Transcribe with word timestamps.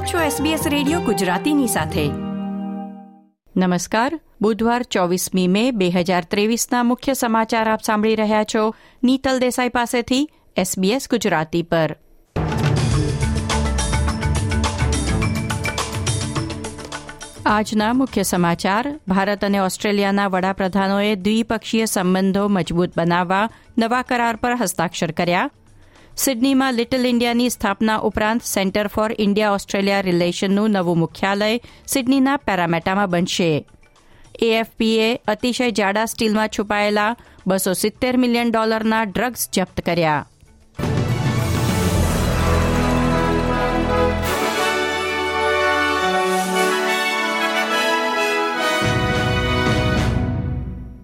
આપ 0.00 0.06
છો 0.06 0.44
SBS 0.44 0.68
radio 0.68 1.00
ગુજરાતીની 1.00 1.66
સાથે. 1.66 2.10
નમસ્કાર. 3.56 4.20
બુધવાર 4.42 4.82
ચોવીસમી 4.82 5.48
મે 5.48 5.70
બે 5.70 5.88
હજાર 5.88 6.24
ત્રેવીસના 6.24 6.82
મુખ્ય 6.82 7.14
સમાચાર 7.14 7.70
આપ 7.70 7.82
સાંભળી 7.82 8.14
રહ્યા 8.14 8.44
છો. 8.44 8.74
નીતલ 9.04 9.38
દેસાઈ 9.38 9.68
પાસેથી 9.68 10.30
SBS 10.58 11.00
ગુજરાતી 11.10 11.62
પર. 11.62 11.96
આજના 17.46 17.92
મુખ્ય 17.92 18.22
સમાચાર. 18.22 19.00
ભારત 19.08 19.44
અને 19.44 19.58
ઓસ્ટ્રેલિયાના 19.58 20.26
વડાપ્રધાનોએ 20.26 21.14
દ્વિપક્ષીય 21.14 21.84
સંબંધો 21.84 22.48
મજબૂત 22.48 22.90
બનાવવા 22.96 23.48
નવા 23.78 24.02
કરાર 24.02 24.36
પર 24.36 24.54
હસ્તાક્ષર 24.54 25.10
કર્યા. 25.10 25.50
સિડનીમાં 26.20 26.74
લિટલ 26.74 27.06
ઇન્ડિયાની 27.06 27.50
સ્થાપના 27.50 27.98
ઉપરાંત 27.98 28.42
સેન્ટર 28.42 28.86
ફોર 28.86 29.10
ઇન્ડિયા 29.18 29.50
ઓસ્ટ્રેલિયા 29.50 30.00
રિલેશનનું 30.00 30.70
નવું 30.70 30.98
મુખ્યાલય 30.98 31.60
સિડનીના 31.86 32.36
પેરામેટામાં 32.36 33.10
બનશે. 33.10 33.66
એએફપીએ 34.42 35.14
અતિશય 35.28 35.70
જાડા 35.70 36.04
સ્ટીલમાં 36.04 36.48
છુપાયેલા 36.48 37.16
બસો 37.46 37.72
સિત્તેર 37.72 38.16
મિલિયન 38.16 38.50
ડોલરના 38.50 39.02
ડ્રગ્સ 39.02 39.48
જપ્ત 39.52 39.80
કર્યા. 39.80 40.26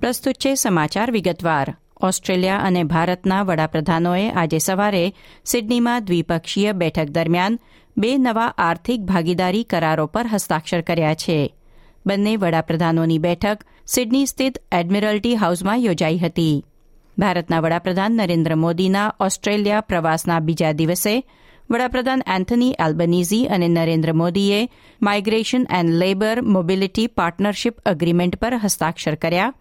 પ્રસ્તુત 0.00 0.34
છે 0.34 0.54
સમાચાર 0.54 1.10
વિગતવાર. 1.10 1.76
ઓસ્ટ્રેલિયા 2.02 2.56
અને 2.56 2.84
ભારતના 2.84 3.42
વડાપ્રધાનોએ 3.42 4.30
આજે 4.30 4.58
સવારે 4.58 5.14
સિડનીમાં 5.44 6.04
દ્વિપક્ષીય 6.04 6.72
બેઠક 6.72 7.04
દરમિયાન 7.04 7.58
બે 7.96 8.18
નવા 8.18 8.54
આર્થિક 8.58 9.00
ભાગીદારી 9.00 9.64
કરારો 9.64 10.06
પર 10.06 10.26
હસ્તાક્ષર 10.26 10.80
કર્યા 10.80 11.14
છે. 11.14 11.54
બંને 12.06 12.36
વડાપ્રધાનોની 12.36 13.18
બેઠક 13.18 13.58
સિડની 13.86 14.26
સ્થિત 14.26 14.58
એડમિરલ્ટી 14.72 15.34
હાઉસમાં 15.34 15.76
યોજાઈ 15.76 16.18
હતી. 16.18 16.64
ભારતના 17.18 17.60
વડાપ્રધાન 17.60 18.12
નરેન્દ્ર 18.12 18.54
મોદીના 18.54 19.12
ઓસ્ટ્રેલિયા 19.20 19.80
પ્રવાસના 19.80 20.40
બીજા 20.40 20.72
દિવસે 20.72 21.24
વડાપ્રધાન 21.70 22.22
એન્થની 22.26 22.76
એલ્બનીઝી 22.86 23.46
અને 23.46 23.68
નરેન્દ્ર 23.68 24.12
મોદીએ 24.12 24.68
migration 25.02 25.66
and 25.70 25.90
labour 25.90 26.42
mobility 26.42 27.06
partnership 27.06 27.78
agreement 27.78 28.36
પર 28.36 28.56
હસ્તાક્ષર 28.56 29.14
કર્યા, 29.14 29.52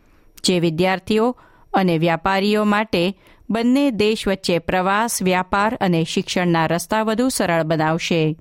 જે 0.43 0.59
વિદ્યાર્થીઓ 0.59 1.37
અને 1.75 1.97
વ્યાપારીઓ 1.97 2.63
માટે 2.63 3.19
બંને 3.49 3.91
દેશ 3.91 4.27
વચ્ચે 4.27 4.59
પ્રવાસ, 4.59 5.23
વ્યાપાર 5.23 5.77
અને 5.81 6.03
શિક્ષણના 6.03 6.65
રસ્તા 6.65 7.03
વધુ 7.03 7.29
સરળ 7.29 7.63
બનાવશે. 7.63 8.37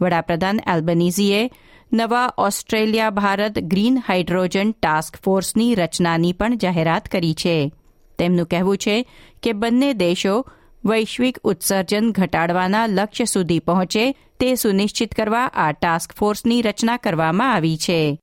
વડાપ્રધાન 0.00 0.60
એલ્બનીઝીએ 0.66 1.50
નવા 1.92 2.32
Australia 2.38 3.10
Bharat 3.10 3.58
green 3.58 3.98
hydrogen 4.08 4.72
task 4.72 5.16
ફોર્સની 5.24 5.74
રચનાની 5.74 6.32
પણ 6.32 6.56
જાહેરાત 6.56 7.08
કરી 7.08 7.34
છે. 7.34 7.72
તેમનું 8.18 8.46
કહેવું 8.46 8.76
છે 8.76 9.10
કે 9.42 9.52
બંને 9.52 9.92
દેશો 9.92 10.46
વૈશ્વિક 10.84 11.38
ઉત્સર્જન 11.38 12.12
ઘટાડવાના 12.12 12.86
લક્ષ્ય 12.86 13.24
સુધી 13.24 13.58
પહોંચે 13.58 14.12
તે 14.40 14.54
સુનિશ્ચિત 14.54 15.14
કરવા 15.14 15.46
આ 15.46 15.72
ટાસ્ક 15.72 16.12
ફોર્સની 16.12 16.62
રચના 16.62 16.96
કરવામાં 16.96 17.54
આવી 17.54 17.76
છે. 17.76 18.18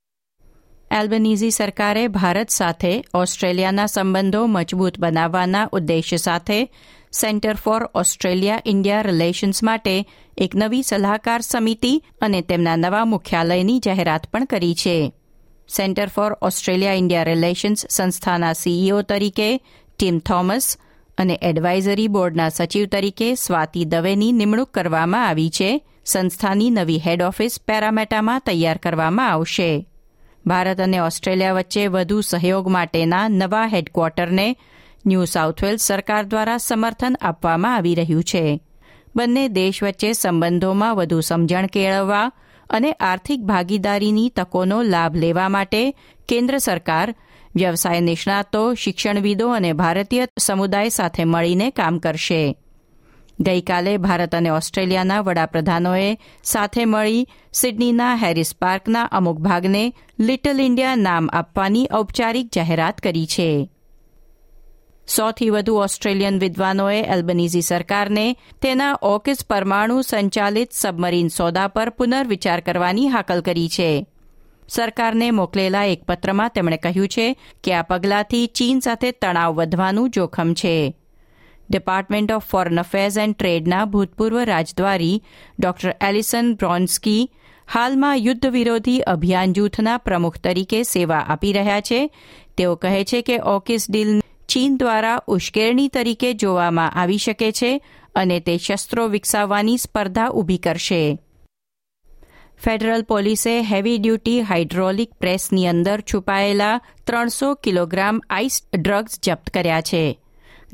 એલ્બનીઝી 0.92 1.50
સરકારે 1.50 2.08
ભારત 2.08 2.50
સાથે 2.50 3.04
ઓસ્ટ્રેલિયાના 3.14 3.86
સંબંધો 3.86 4.46
મજબૂત 4.46 4.98
બનાવવાના 4.98 5.68
ઉદ્દેશ્ય 5.72 6.16
સાથે 6.16 6.72
centre 7.12 7.54
for 7.54 7.90
Australia 7.94 8.62
India 8.66 9.02
relations 9.02 9.62
માટે 9.62 10.06
એક 10.38 10.56
નવી 10.56 10.82
સલાહકાર 10.82 11.40
સમિતિ 11.40 12.04
અને 12.20 12.40
તેમના 12.40 12.76
નવા 12.76 13.04
મુખ્યાલયની 13.04 13.78
જાહેરાત 13.78 14.26
પણ 14.26 14.44
કરી 14.44 14.74
છે. 14.74 15.12
Centre 15.76 16.08
for 16.08 16.32
Australia 16.42 16.92
India 16.92 17.22
relations 17.22 17.86
સંસ્થાના 17.90 18.52
સીઈઓ 18.52 19.02
તરીકે 19.02 19.60
ટીમ 19.98 20.18
થોમસ 20.18 20.76
અને 21.18 21.38
એડવાઇઝરી 21.42 22.08
બોર્ડના 22.08 22.48
સચિવ 22.48 22.86
તરીકે 22.86 23.34
સ્વાતિ 23.34 23.84
દવેની 23.84 24.32
નિમણૂક 24.32 24.68
કરવામાં 24.68 25.28
આવી 25.28 25.50
છે. 25.50 25.86
સંસ્થાની 26.04 26.70
નવી 26.70 26.98
હેડ 26.98 27.22
ઓફિસ 27.22 27.60
પેરામેટામાં 27.68 28.40
તૈયાર 28.40 28.76
કરવામાં 28.76 29.30
આવશે. 29.30 29.88
ભારત 30.46 30.80
અને 30.80 30.98
ઓસ્ટ્રેલિયા 30.98 31.52
વચ્ચે 31.52 31.86
વધુ 31.86 32.20
સહયોગ 32.20 32.68
માટેના 32.68 33.28
નવા 33.28 33.66
હેડક્વાર્ટરને 33.66 34.56
ન્યૂ 35.06 35.24
સાઉથવેલ્સ 35.24 35.80
સરકાર 35.80 36.24
દ્વારા 36.24 36.56
સમર્થન 36.56 37.16
આપવામાં 37.20 37.74
આવી 37.74 37.94
રહ્યું 37.94 38.22
છે. 38.22 38.60
બંને 39.16 39.48
દેશ 39.48 39.82
વચ્ચે 39.82 40.12
સંબંધોમાં 40.12 40.96
વધુ 40.96 41.20
સમજણ 41.20 41.66
કેળવવા 41.66 42.32
અને 42.70 42.92
આર્થિક 42.92 43.40
ભાગીદારીની 43.40 44.28
તકોનો 44.28 44.82
લાભ 44.82 45.16
લેવા 45.16 45.48
માટે 45.48 45.94
કેન્દ્ર 46.28 46.58
સરકાર, 46.58 47.14
વ્યવસાય 47.56 48.00
નિષ્ણાતો, 48.00 48.74
શિક્ષણવિદો 48.74 49.48
અને 49.48 49.72
ભારતીય 49.72 50.28
સમુદાય 50.38 50.88
સાથે 50.88 51.24
મળીને 51.24 51.70
કામ 51.70 51.98
કરશે. 51.98 52.56
ગઈકાલે 53.42 53.96
ભારત 53.96 54.34
અને 54.34 54.48
ઓસ્ટ્રેલિયાના 54.48 55.20
વડાપ્રધાનોએ 55.20 56.18
સાથે 56.44 56.84
મળી 56.84 57.28
સિડનીના 57.52 58.14
હેરિસ 58.14 58.54
પાર્કના 58.56 59.02
અમુક 59.02 59.38
ભાગને 59.38 59.92
લિટલ 60.20 60.60
ઇન્ડિયા 60.60 60.96
નામ 60.96 61.30
આપવાની 61.32 61.88
ઔપચારિક 61.94 62.50
જાહેરાત 62.54 62.98
કરી 62.98 63.26
છે. 63.26 63.70
સોથી 65.16 65.50
વધુ 65.50 65.74
ઓસ્ટ્રેલિયન 65.74 66.38
વિદ્વાનોએ 66.38 67.02
એલ્બનીઝી 67.02 67.62
સરકારને 67.62 68.36
તેના 68.62 68.98
ઓકિસ 69.02 69.44
પરમાણુ 69.50 70.02
સંચાલિત 70.02 70.68
સબમરીન 70.72 71.28
સોદા 71.28 71.68
પર 71.68 71.88
પુનર્વિચાર 71.90 72.60
કરવાની 72.60 73.08
હાકલ 73.08 73.40
કરી 73.40 73.68
છે. 73.68 74.06
સરકારને 74.68 75.30
મોકલેલા 75.30 75.84
એક 75.84 76.04
પત્રમાં 76.04 76.48
તેમણે 76.48 76.76
કહ્યું 76.76 77.08
છે 77.08 77.36
કે 77.64 77.74
આ 77.74 77.82
પગલાંથી 77.82 78.46
ચીન 78.46 78.80
સાથે 78.80 79.10
તણાવ 79.10 79.54
વધવાનું 79.54 80.10
જોખમ 80.10 80.54
છે. 80.54 80.96
Department 81.70 82.32
of 82.32 82.44
foreign 82.44 82.80
affairs 82.80 83.16
and 83.16 83.36
ટ્રેડના 83.36 83.84
ભૂતપૂર્વ 83.84 84.38
રાજદ્વારી 84.44 85.22
ડોક્ટર 85.60 85.94
એલિસન 86.00 86.54
બ્રોન્સ્કી 86.54 87.30
હાલમાં 87.68 88.16
યુદ્ધ 88.16 88.46
વિરોધી 88.46 89.00
અભિયાન 89.00 89.52
જૂથના 89.52 89.98
પ્રમુખ 89.98 90.36
તરીકે 90.36 90.82
સેવા 90.82 91.16
આપી 91.16 91.52
રહ્યા 91.52 91.80
છે. 91.80 92.10
તેઓ 92.56 92.74
કહે 92.76 93.04
છે 93.04 93.22
કે 93.22 93.40
ઓકિસ 93.40 93.90
ડીલ 93.90 94.20
ચીન 94.48 94.76
દ્વારા 94.76 95.22
ઉશ્કેરણી 95.26 95.88
તરીકે 95.88 96.34
જોવામાં 96.34 96.90
આવી 96.90 97.18
શકે 97.18 97.52
છે 97.52 97.82
અને 98.14 98.40
તે 98.40 98.58
શસ્ત્રો 98.58 99.06
વિકસાવવાની 99.06 99.76
સ્પર્ધા 99.76 100.28
ઊભી 100.28 100.56
કરશે. 100.56 101.18
ફેડરલ 102.64 103.02
પોલીસે 103.02 103.60
હેવી 103.60 103.98
ડ્યુટી 103.98 104.40
હાઇડ્રોલિક 104.40 105.14
પ્રેસની 105.14 105.66
અંદર 105.66 106.00
છુપાયેલા 106.00 106.80
ત્રણસો 107.06 107.54
કિલોગ્રામ 107.54 108.20
આઈસ 108.30 108.62
ડ્રગ્સ 108.74 109.20
જપ્ત 109.22 109.50
કર્યા 109.50 109.80
છે. 109.80 110.18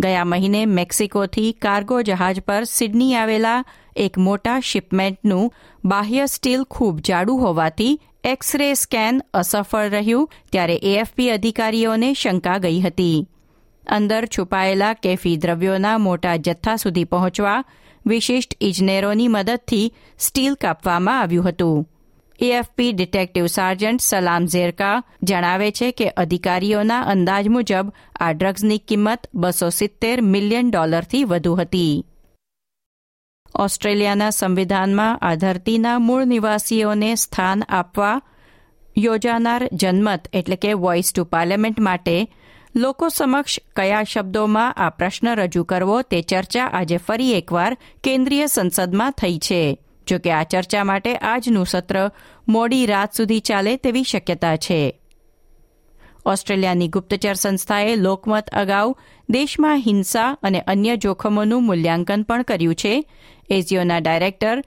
ગયા 0.01 0.25
મહિને 0.25 0.67
મેક્સિકોથી 0.67 1.53
કાર્ગો 1.53 2.03
જહાજ 2.03 2.41
પર 2.41 2.65
સિડની 2.65 3.15
આવેલા 3.15 3.65
એક 3.97 4.19
મોટા 4.19 4.61
શિપમેન્ટનું 4.61 5.53
બાહ્ય 5.85 6.27
સ્ટીલ 6.27 6.65
ખૂબ 6.71 7.01
જાડું 7.01 7.41
હોવાથી 7.41 8.01
એક્સ 8.25 8.55
રે 8.55 8.75
સ્કેન 8.75 9.21
અસફળ 9.35 9.91
રહ્યું 9.91 10.31
ત્યારે 10.53 10.75
એએફપી 10.75 11.31
અધિકારીઓને 11.31 12.15
શંકા 12.15 12.59
ગઈ 12.59 12.81
હતી. 12.81 13.27
અંદર 13.87 14.27
છુપાયેલા 14.27 14.95
કેફી 14.95 15.37
દ્રવ્યોના 15.37 15.99
મોટા 15.99 16.37
જથ્થા 16.37 16.77
સુધી 16.77 17.05
પહોંચવા 17.05 17.65
વિશિષ્ટ 18.07 18.57
ઇજનેરોની 18.61 19.29
મદદથી 19.29 19.93
સ્ટીલ 20.19 20.55
કાપવામાં 20.55 21.21
આવ્યું 21.21 21.49
હતું. 21.49 21.98
એએફપી 22.39 22.93
ડિટેક્ટિવ 22.93 23.47
સાર્જન્ટ 23.47 24.01
સલામ 24.01 24.47
ઝેરકા 24.47 25.03
જણાવે 25.23 25.71
છે 25.71 25.91
કે 25.91 26.09
અધિકારીઓના 26.09 27.03
અંદાજ 27.03 27.49
મુજબ 27.49 27.93
આ 28.21 28.33
ડ્રગ્સની 28.33 28.79
કિંમત 28.79 29.27
બસો 29.35 29.71
સિત્તેર 29.71 30.23
મિલિયન 30.23 30.71
ડોલરથી 30.71 31.25
વધુ 31.25 31.55
હતી. 31.55 32.07
ઓસ્ટ્રેલિયાના 33.55 34.31
સંવિધાનમાં 34.31 35.17
આ 35.17 35.35
ધરતીના 35.35 35.99
મૂળ 35.99 36.25
નિવાસીઓને 36.25 37.15
સ્થાન 37.15 37.63
આપવા 37.69 38.23
યોજાનાર 38.99 39.69
જનમત 39.73 40.29
એટલે 40.33 40.57
કે 40.57 40.73
વોઇસ 40.73 41.13
ટુ 41.13 41.25
પાર્લામેન્ટ 41.25 41.81
માટે 41.81 42.29
લોકો 42.77 43.09
સમક્ષ 43.09 43.61
કયા 43.77 44.03
શબ્દોમાં 44.03 44.73
આ 44.73 44.91
પ્રશ્ન 44.91 45.35
રજૂ 45.35 45.65
કરવો 45.65 46.03
તે 46.03 46.23
ચર્ચા 46.23 46.67
આજે 46.67 46.97
ફરી 46.97 47.33
એકવાર 47.33 47.77
કેન્દ્રીય 48.05 48.47
સંસદમાં 48.47 49.11
થઈ 49.11 49.39
છે. 49.39 49.88
જોકે 50.09 50.33
આ 50.33 50.43
ચર્ચા 50.43 50.85
માટે 50.85 51.17
આજનું 51.17 51.67
સત્ર 51.67 52.11
મોડી 52.49 52.87
રાત 52.87 53.15
સુધી 53.15 53.41
ચાલે 53.41 53.77
તેવી 53.77 54.03
શક્યતા 54.03 54.57
છે. 54.57 55.01
ઓસ્ટ્રેલિયાની 56.27 56.89
ગુપ્તચર 56.89 57.35
સંસ્થાએ 57.35 57.97
લોકમત 57.97 58.51
અગાઉ 58.51 58.95
દેશમાં 59.31 59.77
હિંસા 59.77 60.37
અને 60.43 60.61
અન્ય 60.61 60.97
જોખમોનું 60.97 61.63
મૂલ્યાંકન 61.63 62.23
પણ 62.23 62.43
કર્યું 62.43 62.75
છે. 62.75 63.05
એઝીઓના 63.51 63.99
ડાયરેક્ટર 63.99 64.65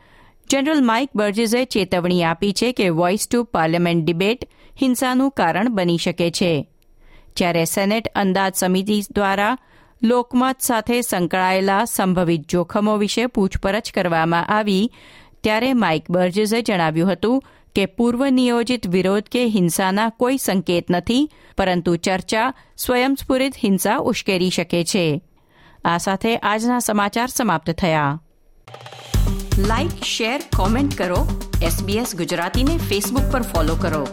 જનરલ 0.50 0.84
માઇક 0.84 1.10
બર્જીઝે 1.16 1.66
ચેતવણી 1.66 2.24
આપી 2.24 2.54
છે 2.54 2.72
કે 2.72 2.90
વોઇસ 2.90 3.28
ટુ 3.32 3.44
પાર્લામેન્ટ 3.44 4.06
ડિબેટ 4.06 4.46
હિંસાનું 4.82 5.32
કારણ 5.32 5.70
બની 5.70 5.98
શકે 5.98 6.32
છે. 6.32 6.68
જ્યારે 7.38 7.66
સેનેટ 7.66 8.08
અંદાજ 8.16 8.54
સમિતિ 8.56 9.02
દ્વારા 9.12 9.58
લોકમત 10.04 10.56
સાથે 10.60 11.02
સંકળાયેલા 11.02 11.86
સંભવિત 11.86 12.50
જોખમો 12.50 12.98
વિશે 12.98 13.26
પૂછપરછ 13.26 13.92
કરવામાં 13.94 14.48
આવી 14.48 14.92
ત્યારે 15.44 15.74
માઇક 15.74 16.12
બર્જેસે 16.12 16.62
જણાવ્યું 16.62 17.12
હતું 17.12 17.44
કે 17.76 17.86
પૂર્વ 17.86 18.30
નિયોજિત 18.30 18.88
વિરોધ 18.88 19.24
કે 19.24 19.46
હિંસાના 19.46 20.10
કોઈ 20.10 20.38
સંકેત 20.38 20.92
નથી, 20.92 21.32
પરંતુ 21.58 21.96
ચર્ચા 21.96 22.54
સ્વયંસ્ફુરિત 22.78 23.54
હિંસા 23.64 23.98
ઉશ્કેરી 23.98 24.50
શકે 24.50 24.84
છે. 24.84 25.22
આ 25.86 25.98
સાથે 25.98 26.38
આજના 26.38 26.80
સમાચાર 26.80 27.28
સમાપ્ત 27.28 27.70
થયા. 27.72 28.22
લાઇક 29.58 30.04
શેર 30.04 30.42
કોમેન્ટ 30.58 30.98
કરો. 30.98 31.50
એસબીએસ 31.64 32.16
ગુજરાતીને 32.16 32.78
ફેસબુક 32.78 33.32
પર 33.32 33.42
ફોલો 33.42 33.76
કરો. 33.76 34.08